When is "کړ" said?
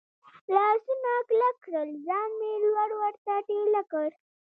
3.91-4.09